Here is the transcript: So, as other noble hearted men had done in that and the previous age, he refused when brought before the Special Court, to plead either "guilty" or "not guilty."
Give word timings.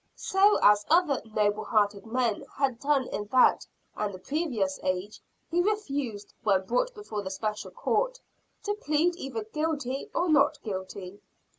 So, 0.15 0.57
as 0.63 0.83
other 0.89 1.21
noble 1.31 1.63
hearted 1.63 2.07
men 2.07 2.43
had 2.57 2.79
done 2.79 3.05
in 3.09 3.25
that 3.27 3.67
and 3.95 4.11
the 4.11 4.17
previous 4.17 4.79
age, 4.81 5.21
he 5.51 5.61
refused 5.61 6.33
when 6.41 6.65
brought 6.65 6.95
before 6.95 7.21
the 7.21 7.29
Special 7.29 7.69
Court, 7.69 8.19
to 8.63 8.73
plead 8.73 9.15
either 9.15 9.43
"guilty" 9.43 10.09
or 10.15 10.27
"not 10.27 10.57
guilty." 10.63 11.21